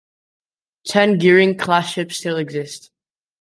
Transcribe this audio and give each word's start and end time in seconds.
Ten 0.83 1.19
"Gearing"-class 1.19 1.83
ships 1.91 2.15
still 2.17 2.37
exist. 2.37 2.89